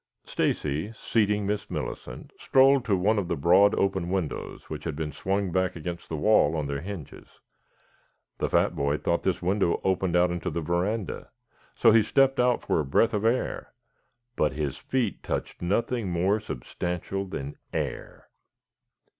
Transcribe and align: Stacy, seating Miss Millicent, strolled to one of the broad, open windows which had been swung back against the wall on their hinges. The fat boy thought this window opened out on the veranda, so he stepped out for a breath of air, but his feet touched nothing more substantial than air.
Stacy, 0.25 0.91
seating 0.93 1.45
Miss 1.45 1.69
Millicent, 1.69 2.33
strolled 2.39 2.83
to 2.85 2.97
one 2.97 3.19
of 3.19 3.27
the 3.27 3.35
broad, 3.35 3.75
open 3.75 4.09
windows 4.09 4.67
which 4.67 4.83
had 4.85 4.95
been 4.95 5.11
swung 5.11 5.51
back 5.51 5.75
against 5.75 6.09
the 6.09 6.17
wall 6.17 6.55
on 6.55 6.65
their 6.65 6.81
hinges. 6.81 7.39
The 8.39 8.49
fat 8.49 8.75
boy 8.75 8.97
thought 8.97 9.21
this 9.21 9.43
window 9.43 9.79
opened 9.83 10.15
out 10.15 10.31
on 10.31 10.39
the 10.39 10.59
veranda, 10.61 11.29
so 11.75 11.91
he 11.91 12.01
stepped 12.01 12.39
out 12.39 12.63
for 12.63 12.79
a 12.79 12.83
breath 12.83 13.13
of 13.13 13.23
air, 13.23 13.73
but 14.35 14.53
his 14.53 14.75
feet 14.79 15.21
touched 15.21 15.61
nothing 15.61 16.09
more 16.09 16.39
substantial 16.39 17.27
than 17.27 17.59
air. 17.71 18.27